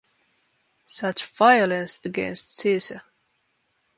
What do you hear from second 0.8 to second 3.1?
Such violence against Caesar!